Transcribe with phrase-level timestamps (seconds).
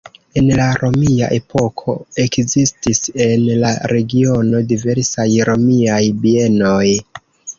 [0.39, 1.93] En la romia epoko
[2.23, 6.89] ekzistis en la regiono diversaj romiaj bienoj.